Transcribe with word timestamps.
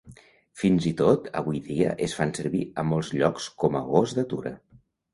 Fins 0.61 0.87
i 0.91 0.93
tot 1.01 1.27
avui 1.41 1.61
dia 1.69 1.93
es 2.07 2.17
fan 2.21 2.35
servir 2.41 2.65
a 2.85 2.89
molts 2.95 3.15
llocs 3.21 3.55
com 3.65 3.81
a 3.83 3.87
gos 3.95 4.21
d'atura. 4.21 4.61